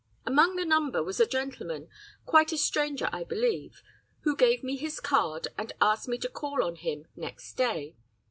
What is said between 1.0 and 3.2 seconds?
was a gentleman quite a stranger